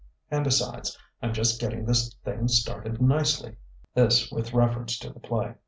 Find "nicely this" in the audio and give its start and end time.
3.03-4.31